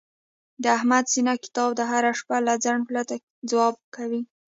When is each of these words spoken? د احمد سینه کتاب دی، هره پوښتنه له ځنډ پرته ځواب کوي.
د 0.63 0.65
احمد 0.77 1.05
سینه 1.13 1.33
کتاب 1.43 1.69
دی، 1.77 1.85
هره 1.91 2.11
پوښتنه 2.15 2.39
له 2.47 2.53
ځنډ 2.63 2.81
پرته 2.89 3.15
ځواب 3.49 3.75
کوي. 3.95 4.21